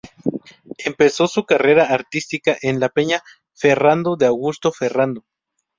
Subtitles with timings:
[0.79, 3.21] Empezó su carrera artística en la Peña
[3.53, 5.25] Ferrando de Augusto Ferrando.